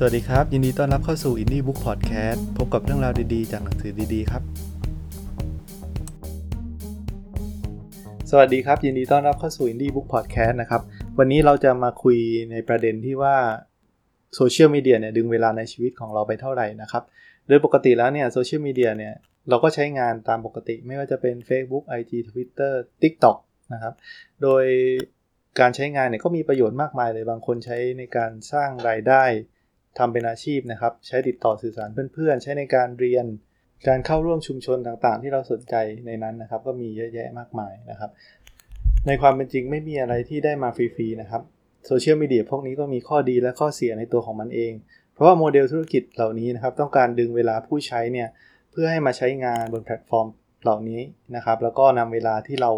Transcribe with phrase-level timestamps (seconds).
[0.00, 4.42] สวัสดีครับ ยินดีต้อนรับเข้าสู่ Indie Book Podcast พบกับเรื่องราวดีๆ จากหนังสือดีๆ ครับ
[8.30, 10.82] สวัสดีครับ ยินดีต้อนรับเข้าสู่ Indie Book Podcast นะครับ
[11.18, 12.18] วันนี้เราจะมาคุย
[12.50, 13.36] ในประเด็นที่ว่า
[14.34, 17.02] โซเชียลมีเดียเนี่ยดึงเวลาในชีวิตของเราไปเท่าไหร่นะครับ
[17.48, 19.14] โดยปกติแล้วเนี่ยโซเชียลมีเดียเนี่ย
[19.48, 23.36] เราก็ใช้งานตามปกติ ไม่ว่าจะเป็น Facebook IG Twitter TikTok
[23.72, 23.94] นะครับ
[24.42, 24.64] โดย
[25.60, 29.24] การใช้งานเนี่ยก็มีประโยชน์มากมายเลยบางคนใช้ในการสร้างรายได้
[29.98, 33.26] ทำเป็นอาชีพนะครับ ใช้ติดต่อสื่อสารเพื่อนๆ ใช้ในการเรียน
[33.88, 35.74] การเข้าร่วมชุมชนต่างๆ ที่เราสนใจ
[36.06, 38.10] ในนั้นนะครับ ก็มีเยอะแยะมากมายนะครับ
[39.06, 41.42] ในความเป็นจริงไม่มีอะไรที่ได้มาฟรีๆนะครับ
[41.86, 44.72] โซเชียลมีเดียพวกนี้ก็มีข้อดีและข้อเสียในตัวของมันเอง
[45.14, 48.28] เพราะว่าโมเดลธุรกิจเหล่านี้นะครับ ต้องการดึงเวลาผู้ใช้เนี่ย
[48.70, 50.26] เพื่อให้มาใช้งานบนแพลตฟอร์ม
[50.62, 51.00] เหล่านี้
[51.36, 52.72] นะครับ แล้วก็นำเวลาที่เรา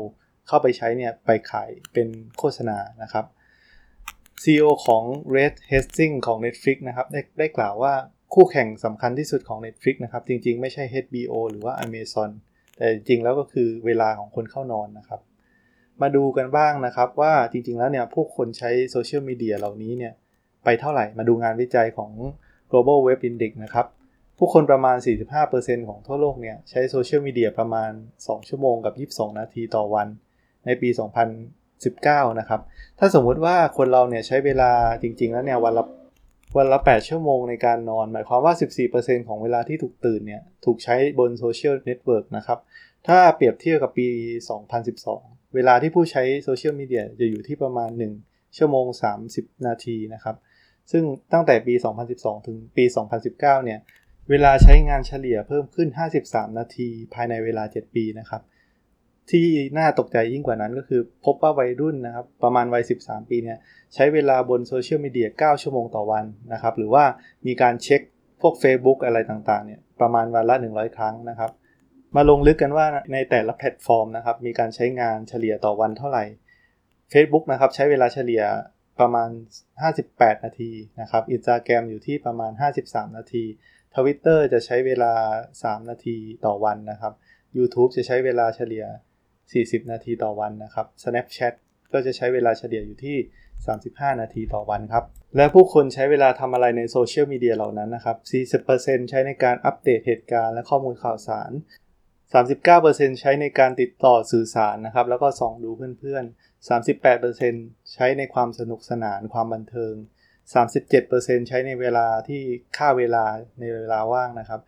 [0.49, 2.09] เข้าไปใช้เนี่ยไปขายเป็น
[2.39, 3.25] โฆษณานะครับ
[4.43, 5.05] CEO ของ
[5.37, 7.95] Red Hastings ของ Netflix นะครับได้ได้กล่าวว่า
[8.35, 12.31] คู่แข่งสำคัญที่สุดของ Netflix นะครับ จริงๆ ไม่ใช่ HBO หรือว่า Amazon
[12.77, 15.21] แต่จริงๆ แล้วก็คือเวลาของคนเข้านอนนะครับ
[16.03, 20.13] มาดูกันบ้างนะครับว่าจริงๆ แล้วเนี่ย ผู้คนใช้โซเชียลมีเดียเหล่านี้เนี่ย
[20.65, 22.13] ไปเท่าไหร่มาดูงานวิจัยของ
[22.71, 23.87] Global Web Index นะครับ
[24.39, 24.97] ผู้คนประมาณ
[25.43, 30.09] 45%ของทั่วโลกเนี่ย ใช้โซเชียลมีเดียประมาณ 2 ชั่วโมงกับ 22 นาทีต่อวัน
[30.67, 30.89] ในปี
[31.89, 32.61] 19 นะครับ
[32.99, 34.71] ถ้าสมมุติว่าคนเราเนี่ยใช้เวลา
[35.03, 35.85] จริง ๆ แล้วเนี่ยวันละ
[36.57, 38.55] วันละ 8 ชั่วโมงในการนอน หมายความว่า
[38.91, 42.59] 14%ของเวลาที่ถูกตื่นเนี่ย ถูกใช้บนโซเชียลเน็ตเวิร์กนะครับ
[43.09, 44.09] ถ้าเปรียบเทียบกับปี
[44.77, 47.91] 2012 เวลาที่ผู้ใช้โซเชียลมีเดียจะอยู่ที่ประมาณ
[48.25, 48.87] 1 ชั่วโมง
[49.27, 50.37] 30 นาทีนะครับ
[50.93, 51.75] ซึ่งตั้งแต่ปี
[52.11, 52.85] 2012 ถึงปี
[53.25, 53.79] 2019 เนี่ย
[54.31, 55.89] เวลาใช้งานเฉลี่ยเพิ่มขึ้น
[56.25, 58.43] 53 นาที ภายในเวลา 7 ปีนะครับ
[59.33, 59.47] ที่
[59.79, 63.59] น่าตกใจยิ่งกว่านั้นก็คือ พบว่าวัยรุ่นนะครับ ประมาณวัย 13 ปีเนี่ย
[63.95, 67.05] ใช้เวลาบนโซเชียลมีเดีย 9 ชั่วโมงต่อวันนะครับ หรือว่า
[67.47, 68.01] มีการเช็ค
[68.41, 71.51] พวก Facebook อะไรต่างๆเนี่ยประมาณวันละ 100 ครั้งนะครับ
[72.17, 76.25] มาลงลึกกันว่าในแต่ละแพลตฟอร์มนะครับ มีการใช้งานเฉลี่ยต่อวันเท่าไหร่
[77.13, 78.43] Facebook นะครับใช้เวลาเฉลี่ย
[79.01, 79.29] ประมาณ
[79.87, 82.53] 58 นาทีนะครับ Instagram อยู่ที่ประมาณ
[82.85, 83.45] 53 นาที
[83.95, 85.13] Twitter จะใช้เวลา
[85.53, 86.17] 3 นาที
[86.47, 87.13] ต่อวันนะครับ
[87.59, 88.85] YouTube จะใช้เวลาเฉลี่ย
[89.53, 91.55] 40 นาทีต่อวันนะครับ Snapchat
[91.93, 93.17] ก็จะใช้เวลาเฉลี่ยอยู่ที่
[93.69, 95.05] 35 นาทีต่อวันครับ
[95.37, 98.17] และผู้คนใช้เวลาทำอะไรในโซเชียลมีเดียเหล่านั้นนะครับ
[98.65, 101.51] 40%ใช้ในการอัปเดตเหตุการณ์และข้อมูลข่าวสาร
[102.55, 106.69] 39%ใช้ในการติดต่อสื่อสารนะครับ แล้วก็ส่องดูเพื่อนๆ
[107.09, 109.95] 38%ใช้ในความสนุกสนานความบันเทิง
[110.71, 112.43] 37%ใช้ในเวลาที่
[112.77, 113.25] ค่าเวลา
[113.61, 114.61] ในเวลาว่างนะครับ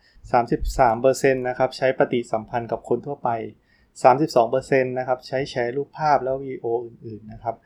[0.70, 3.30] 33%นะครับใช้ปฏิสัมพันธ์กับคนทั่วไป
[4.00, 7.56] 32%นะครับใช้แชร์รูปภาพแล้ววีโออื่นๆนะครับ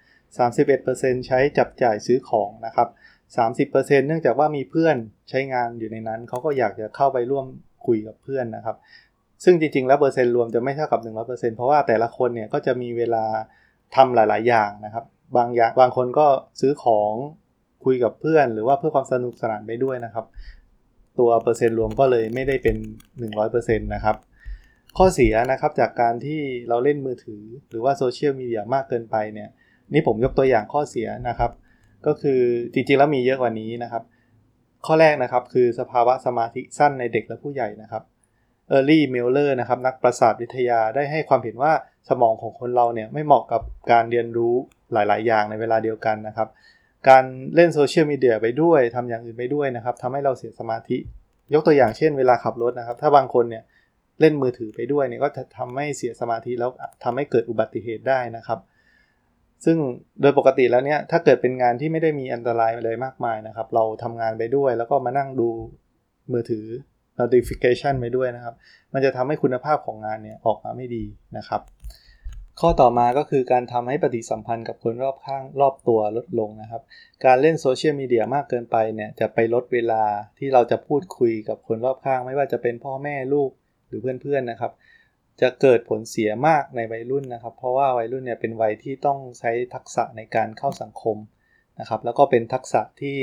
[0.59, 2.89] 31%ใช้จับจ่ายซื้อของนะครับ
[3.69, 4.97] 30%เนื่องจากว่ามีเพื่อน
[5.31, 7.47] ใช้งานอยู่ในนั้น เขาก็อยากจะเข้าไปร่วม
[7.87, 8.77] คุยกับเพื่อนนะครับ
[9.45, 13.25] ซึ่งจริงๆ แล้วเปอร์เซ็นต์รวมจะไม่เท่ากับ 100%เพราะว่าแต่ละคนเนี่ยก็จะมีเวลา
[13.95, 15.05] ทำหลาย ๆ อย่างนะครับ
[15.37, 16.27] บางอย่างบางคนก็
[16.61, 17.13] ซื้อของ
[17.85, 20.27] คุยกับเพื่อน หรือว่าเพื่อความสนุกสนานไปด้วยนะครับ
[21.19, 22.77] ตัวเปอร์เซ็นต์รวมก็เลยไม่ได้เป็น
[23.27, 24.17] 100%นะครับ
[24.97, 29.49] ข้อเสียนะครับจากการที่เราเล่นมือถือ หรือว่าโซเชียลมีเดียมากเกินไปเนี่ย
[29.93, 31.51] นี่ผมยกตัวอย่างข้อเสียนะครับ
[32.07, 32.41] ก็คือ
[32.73, 34.03] จริงๆแล้วมีเยอะกว่านี้นะครับ
[34.87, 38.03] ข้อแรกนะครับคือสภาวะสมาธิสั้นในเด็กและผู้ใหญ่นะครับ
[38.69, 41.73] Earl Miller นะครับนักประสาทวิทยาได้ให้ความเห็นว่า
[42.09, 44.55] สมองของคนเราเนี่ยไม่เหมาะกับการเรียนรู้
[44.93, 46.49] หลาย ๆ อย่างในเวลาเดียวกันนะครับ
[47.09, 47.25] การ
[47.55, 50.97] เล่นโซเชียลมีเดียไปด้วยทำอย่างอื่นไปด้วยนะครับทำให้เราเสียสมาธิ
[51.55, 53.65] ยกตัวอย่างเช่น เวลาขับรถนะครับ ถ้าบางคนเนี่ย
[54.21, 56.71] เล่นมือถือไปด้วยเนี่ยก็จะทำให้เสียสมาธิแล้ว
[57.05, 58.61] ทำให้เกิดอุบัติเหตุได้นะครับ
[59.65, 59.77] ซึ่ง
[60.21, 65.49] โดยปกติแล้วเนี่ยถ้าเกิดเป็นงานที่ไม่ได้มีอันตรายอะไรมากมายนะครับ เราทำงานไปด้วย แล้วก็มานั่งดู
[66.33, 66.67] มือถือ
[67.21, 68.55] notification ไปด้วยนะครับ
[68.93, 71.05] มันจะทำให้คุณภาพของงานเนี่ยออกมาไม่ดี
[71.39, 71.63] นะครับ
[72.61, 76.83] ข้อต่อมาก็คือการทำให้ปฏิสัมพันธ์กับคนรอบข้างรอบตัวลดลงนะครับ
[77.25, 80.03] การเล่นโซเชียลมีเดียมากเกินไปเนี่ยจะไปลดเวลา
[80.39, 83.51] ที่เราจะพูดคุยกับคนรอบข้าง ไม่ว่าจะเป็นพ่อแม่ลูก
[83.87, 84.73] หรือเพื่อนๆนะครับ
[85.41, 91.17] จะเกิดผลเสียมากในวัยรุ่นนะครับ เพราะว่าวัยรุ่นเนี่ยเป็นวัยที่ต้องใช้ทักษะในการเข้าสังคม
[91.81, 93.19] นะครับ แล้วก็เป็นทักษะที่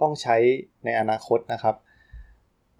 [0.00, 0.36] ต้องใช้
[0.84, 1.76] ในอนาคตนะครับ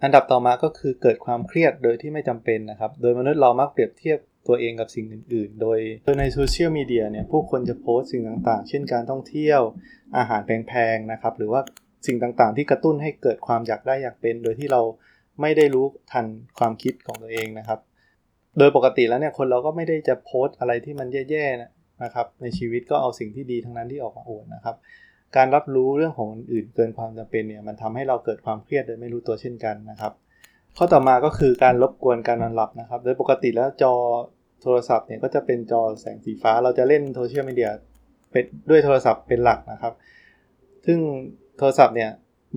[0.03, 9.61] อันดับต่อมาก็คือเกิดความเครียดโดยที่ไม่จำเป็นนะครับ โดยมนุษย์เรามักเปรียบเทียบตัวเองกับสิ่งอื่น ๆ โดยโดยในโซเชียลมีเดียเนี่ยผู้คนจะโพสต์สิ่งต่างๆ เช่นการท่องเที่ยว
[10.17, 11.61] อาหารแพงๆนะครับ หรือว่า
[12.07, 14.81] สิ่งต่างๆ ที่กระตุ้นให้เกิดความอยากได้อยากเป็น โดยที่เรา
[15.41, 16.25] ไม่ได้รู้ทัน
[16.57, 17.79] ความคิดของตัวเองนะครับ
[18.57, 24.75] โดยปกติแล้วเนี่ยคนเราก็ไม่ได้จะโพสต์อะไรที่มันแย่ๆนะครับ ในชีวิตก็เอาสิ่งที่ดีทั้งนั้นที่ออกมาอวดนะครับ
[25.35, 30.13] การรับรู้เรื่องของคนอื่นเกินความจำเป็นเนี่ยมันทำให้เราเกิดความเครียดโดยไม่รู้ตัวเช่นกันนะครับ
[30.77, 33.93] ข้อต่อมาก็คือการรบกวนการนอนหลับนะครับ โดยปกติแล้วจอ
[34.61, 37.69] โทรศัพท์เนี่ยก็จะเป็นจอแสงสีฟ้า เราจะเล่นโซเชียลมีเดีย
[38.31, 39.93] เป็นด้วยโทรศัพท์เป็นหลักนะครับ
[40.85, 40.99] ซึ่ง
[41.57, 42.09] โทรศัพท์เนี่ย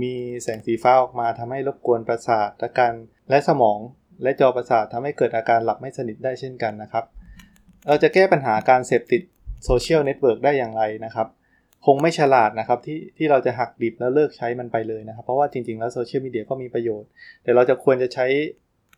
[0.02, 0.12] มี
[0.42, 2.94] แสงสีฟ้าออกมาทำให้รบกวนประสาทและการ
[3.30, 3.78] และสมอง
[4.22, 7.04] และจอประสาททำให้เกิดอาการหลับไม่สนิทได้เช่นกันนะครับ
[7.86, 9.22] เราจะแก้ปัญหาการเสพติด
[9.64, 11.28] โซเชียลเน็ตเวิร์กได้อย่างไรนะครับ
[11.86, 17.08] คงไม่ฉลาดนะครับที่ที่เราจะหักดิบแล้วเลิกใช้มันไปเลยนะครับ เพราะว่าจริงๆแล้วโซเชียลมีเดียก็มีประโยชน์
[17.42, 18.26] แต่เราจะควรจะใช้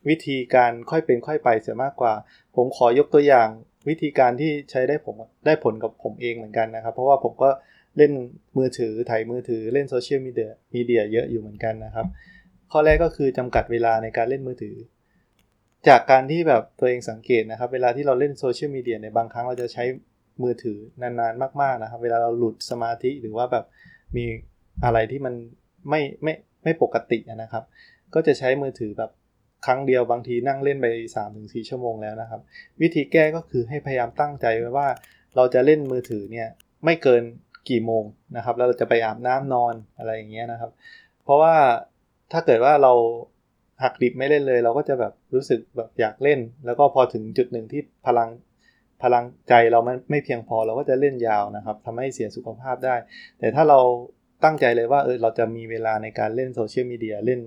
[0.09, 2.13] วิธีการค่อยเป็นค่อยไปเสียมากกว่า
[2.55, 3.47] ผมขอยกตัวอย่าง
[3.89, 5.15] วิธีการที่ใช้ได้ผล
[5.45, 7.49] ได้ผลกับผมเองเหมือนกันนะครับ เพราะว่าผมก็
[7.97, 8.11] เล่น
[8.57, 12.07] มือถือถ่ายมือถือเล่นโซเชียลมีเดียมีเดียเยอะอยู่เหมือนกันนะครับ
[12.71, 14.75] ข้อแรกก็คือจำกัดเวลาในการเล่นมือถือ
[15.87, 19.83] จากการที่แบบตัวเองสังเกตนะครับ เวลาที่เราเล่นโซเชียลมีเดียในบางครั้งเราจะใช้
[20.43, 23.65] มือถือนานๆ มากๆนะครับ เวลาเราหลุดสมาธิหรือว่าแบบ
[24.17, 24.25] มี
[24.85, 25.33] อะไรที่มัน
[25.89, 26.33] ไม่ไม่
[26.63, 27.63] ไม่ปกตินะครับ
[28.13, 29.11] ก็จะใช้มือถือแบบ
[29.65, 30.87] ครั้งเดียวบางทีนั่งเล่นไป
[31.27, 32.41] 3-4 ชั่วโมงแล้วนะครับ
[32.81, 34.87] วิธีแก้ก็คือให้พยายามตั้งใจไว้ว่า
[35.35, 36.47] เราจะเล่นมือถือเนี่ย
[36.85, 37.23] ไม่เกิน
[37.69, 38.03] กี่โมง
[38.35, 40.71] นะครับ แล้วเราจะไปอาบน้ำนอนอะไรอย่างเงี้ยนะครับ
[41.23, 41.55] เพราะว่า
[42.31, 42.93] ถ้าเกิดว่าเรา
[43.83, 48.29] หักดิบไม่เล่นเลย เราก็จะแบบรู้สึกแบบอยากเล่น แล้วก็พอถึงจุดหนึ่งที่พลัง
[49.03, 52.95] พลังใจเราไม่ไม่เพียงพอเราก็จะเล่นยาวนะครับทำให้เสียสุขภาพได้
[53.39, 53.79] แต่ถ้าเรา
[54.43, 57.39] ตั้งใจเลยว่าเออเราจะมีเวลาในการเล่นโซเชียลมีเดียเล่น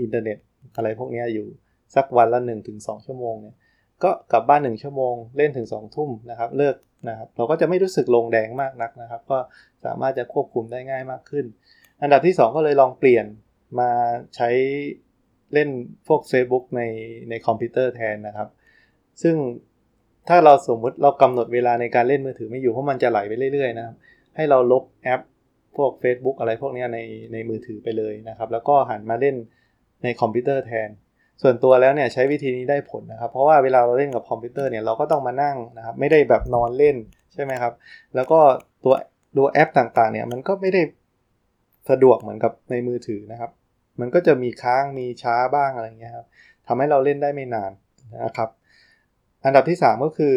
[0.00, 0.38] อินเทอร์เน็ต
[0.76, 1.46] อะไรพวกนี้อยู่
[1.94, 2.40] สักวันละ
[2.72, 3.56] 1-2 ชั่วโมงเนี่ย
[4.04, 6.74] ก็กลับบ้าน 1 ชั่วโมง เล่นถึง 2 ทุ่มนะครับ เลิก
[7.08, 9.38] นะครับเราก็จะไม่รู้สึกลงแดงมากนักนะครับ ก็
[9.84, 11.44] สามารถจะควบคุมได้ง่ายมากขึ้น
[12.02, 13.26] อันดับที่ 2 ก็เลยลองเปลี่ยน
[13.80, 13.90] มา
[14.36, 14.48] ใช้
[15.54, 15.68] เล่น
[16.08, 16.82] พวก Facebook ใน
[17.30, 18.48] ในคอมพิวเตอร์แทนนะครับ
[19.22, 19.36] ซึ่ง
[20.28, 23.96] ถ้าเราสมมุติเรากำหนดเวลาในการเล่นมือถือไม่อยู่เพราะมันจะไหลไปเรื่อยๆนะครับ
[24.36, 25.20] ให้เราลบแอป
[25.76, 26.98] พวก Facebook อะไรพวกนี้ใน
[27.32, 29.36] ในมือถือไปเลยนะครับ แล้วก็หันมาเล่น
[30.04, 30.88] ในคอมพิวเตอร์แทน
[31.40, 36.96] ส่วนตัวแล้วเนี่ยใช้วิธีนี้ได้ผลนะครับ เพราะว่าเวลาเราเล่นกับคอมพิวเตอร์เนี่ยเราก็ต้องมานั่งนะครับไม่ได้แบบนอนเล่น
[37.32, 37.72] ใช่ไหมครับ
[38.14, 38.40] แล้วก็
[38.84, 38.94] ตัว
[39.36, 40.82] ตัวแอปต่างๆเนี่ยมันก็ไม่ได้
[41.90, 43.50] สะดวกเหมือนกับในมือถือนะครับ
[44.00, 46.26] มันก็จะมีค้างมีช้าบ้างอะไรเงี้ยครับ
[46.66, 47.72] ทำให้เราเล่นได้ไม่นาน
[48.24, 48.48] นะครับ
[49.44, 50.34] อันดับที่ 3 ก็คือ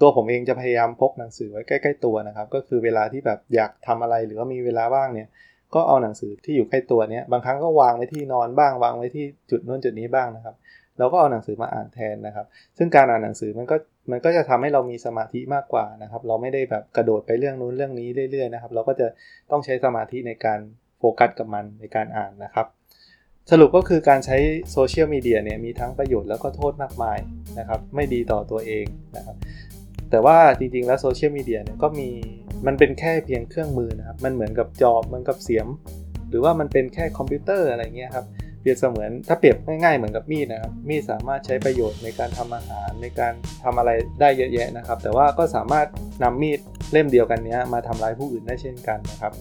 [0.00, 5.28] ตัวผมเองจะพยายามพกหนังสือไว้ใกล้ ๆ ตัวนะครับ ก็คือเวลาที่แบบอยากทำอะไรหรือว่ามีเวลาว่างเนี่ย
[5.74, 10.54] ก็เอาหนังสือที่อยู่ใกล้ตัวเนี้ยบางครั้งก็วางไว้ที่นอนบ้าง วางไว้ที่จุดนู้นจุดนี้บ้างนะครับ
[10.98, 12.46] เราก็เอาหนังสือมาอ่านแทนนะครับ
[12.78, 13.76] ซึ่งการอ่านหนังสือมันก็
[14.10, 19.06] มันก็จะทำให้เรามีสมาธิมากกว่านะครับ เราไม่ได้แบบกระโดดไปเรื่องนู้นเรื่องนี้เรื่อยๆนะครับ เราก็จะ
[19.50, 20.60] ต้องใช้สมาธิในการ
[20.98, 22.66] โฟกัสกับมันในการอ่านนะครับ
[23.50, 24.36] สรุปก็คือการใช้
[24.72, 27.18] โซเชียลมีเดียเนี่ยมีทั้งประโยชน์แล้วก็โทษมากมาย
[27.58, 28.86] นะครับ ไม่ดีต่อตัวเอง
[29.16, 29.36] นะครับ
[30.10, 32.08] แต่ว่าจริงๆแล้วโซเชียลมีเดียเนี่ยก็มี
[32.66, 35.68] มันเป็นแค่เพียงเครื่องมือนะครับ มันเหมือนกับจอบเหมือนกับเสียม
[36.28, 38.26] หรือว่ามันเป็นแค่คอมพิวเตอร์อะไรเงี้ยครับ
[38.60, 43.32] เปรียบเสมือนถ้าเปรียบง่ายๆเหมือนกับมีดนะครับ มีดสามารถใช้ประโยชน์ในการทำอาหารในการ
[43.64, 43.90] ทำอะไร
[44.20, 45.86] ได้เยอะแยะนะครับ แต่ว่าก็สามารถ
[46.22, 46.60] นำมีด
[46.92, 49.32] เล่มเดียวกันนี้มาทำร้ายผู้อื่นได้เช่นกันนะครับ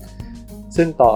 [0.75, 1.11] ซึ่งต่อ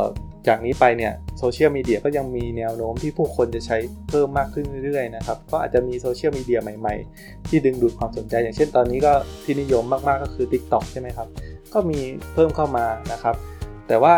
[0.48, 3.78] จากนี้ไปเนี่ยโซเชียลมีเดียก็ยังมีแนวโน้มที่ผู้คนจะใช้
[4.10, 9.14] เพิ่มมากขึ้นเรื่อยๆนะครับก็อาจจะมีโซเชียลมีเดียใหม่ๆ ที่ดึงดูดความสนใจ อย่างเช่นตอนนี้ก็
[9.44, 11.28] ที่นิยมมากๆก็คือ TikTok ใช่ไหมครับ
[11.74, 12.00] ก็มี
[12.34, 13.36] เพิ่มเข้ามานะครับ
[13.88, 14.16] แต่ว่า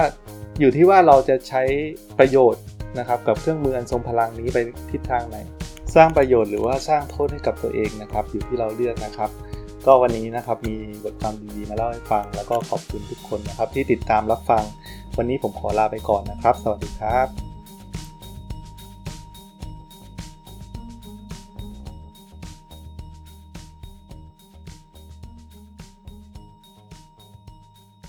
[0.59, 1.63] อยู่ที่ว่าเราจะใช้
[2.19, 2.63] ประโยชน์
[2.99, 4.57] นะครับกับเครื่องมืออันทรงพลังนี้ไป
[4.91, 5.37] ทิศทางไหน
[5.95, 9.29] สร้างประโยชน์หรือว่าสร้างโทษให้กับตัวเองนะครับ อยู่ที่เราเลือกนะครับ
[9.85, 14.63] ก็วันนี้นะครับมีบทความดีๆมาเล่าให้ฟัง แล้วก็ขอบคุณทุกคนนะครับที่ติดตามรับฟัง
[15.17, 17.48] วันนี้ผมขอลาไปก่อนนะครับ สวัสดีครับ